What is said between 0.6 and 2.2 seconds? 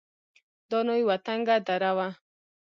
دا نو يوه تنگه دره وه.